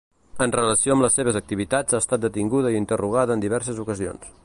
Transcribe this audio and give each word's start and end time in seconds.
En 0.45 0.53
relació 0.55 0.95
amb 0.95 1.05
les 1.05 1.17
seves 1.19 1.37
activitats 1.41 1.99
ha 1.99 2.01
estat 2.05 2.25
detinguda 2.25 2.75
i 2.77 2.83
interrogada 2.85 3.37
en 3.39 3.49
diverses 3.49 3.85
ocasions. 3.89 4.39